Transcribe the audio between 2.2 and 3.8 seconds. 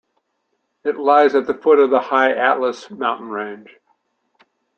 Atlas mountain range.